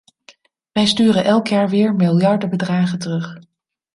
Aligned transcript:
Wij 0.71 0.85
sturen 0.85 1.23
elk 1.25 1.47
jaar 1.47 1.69
weer 1.69 1.95
miljardenbedragen 1.95 2.99
terug. 2.99 3.37